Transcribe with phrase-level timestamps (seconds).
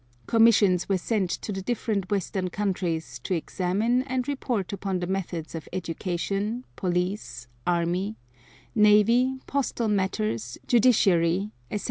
[0.25, 5.53] Commissions were sent to the different Western countries to examine and report upon the methods
[5.53, 8.15] of education, police, army,
[8.73, 11.79] navy, postal matters, judiciary, etc.